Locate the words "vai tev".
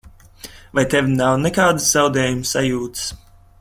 0.77-1.11